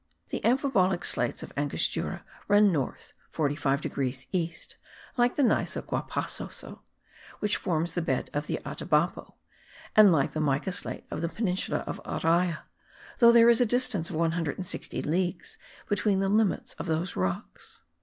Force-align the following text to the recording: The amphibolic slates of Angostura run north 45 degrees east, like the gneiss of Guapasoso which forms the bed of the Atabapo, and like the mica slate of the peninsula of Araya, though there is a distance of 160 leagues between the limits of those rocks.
The 0.29 0.41
amphibolic 0.43 1.05
slates 1.05 1.43
of 1.43 1.53
Angostura 1.55 2.23
run 2.47 2.71
north 2.71 3.13
45 3.29 3.81
degrees 3.81 4.25
east, 4.31 4.77
like 5.15 5.35
the 5.35 5.43
gneiss 5.43 5.75
of 5.75 5.85
Guapasoso 5.85 6.81
which 7.37 7.55
forms 7.55 7.93
the 7.93 8.01
bed 8.01 8.31
of 8.33 8.47
the 8.47 8.59
Atabapo, 8.65 9.35
and 9.95 10.11
like 10.11 10.31
the 10.31 10.39
mica 10.41 10.71
slate 10.71 11.05
of 11.11 11.21
the 11.21 11.29
peninsula 11.29 11.83
of 11.85 12.01
Araya, 12.03 12.63
though 13.19 13.31
there 13.31 13.47
is 13.47 13.61
a 13.61 13.63
distance 13.67 14.09
of 14.09 14.15
160 14.15 15.03
leagues 15.03 15.59
between 15.87 16.19
the 16.19 16.29
limits 16.29 16.73
of 16.79 16.87
those 16.87 17.15
rocks. 17.15 17.83